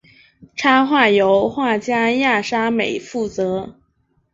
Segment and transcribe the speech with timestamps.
[0.55, 3.75] 插画由画家亚沙美负责。